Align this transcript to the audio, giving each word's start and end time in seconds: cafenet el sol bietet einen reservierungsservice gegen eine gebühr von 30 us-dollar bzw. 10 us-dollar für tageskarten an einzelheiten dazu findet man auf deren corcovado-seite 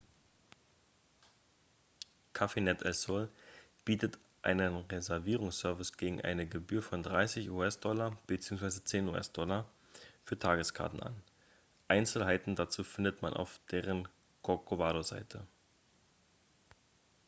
cafenet 2.37 2.85
el 2.91 2.95
sol 2.99 3.27
bietet 3.85 4.17
einen 4.41 4.77
reservierungsservice 4.87 5.95
gegen 5.95 6.19
eine 6.21 6.47
gebühr 6.47 6.81
von 6.81 7.03
30 7.03 7.51
us-dollar 7.51 8.17
bzw. 8.25 8.67
10 8.83 9.09
us-dollar 9.09 9.69
für 10.23 10.39
tageskarten 10.39 11.03
an 11.03 11.21
einzelheiten 11.87 12.55
dazu 12.55 12.83
findet 12.83 13.21
man 13.21 13.35
auf 13.35 13.59
deren 13.69 14.07
corcovado-seite 14.41 15.45